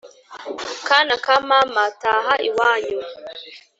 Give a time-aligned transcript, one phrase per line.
[0.87, 2.99] Kana ka mama taha iwanyu